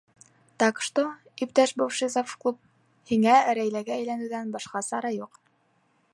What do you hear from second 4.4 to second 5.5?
башҡа сара юҡ.